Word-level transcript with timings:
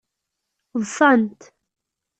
Ḍsant. 0.81 1.41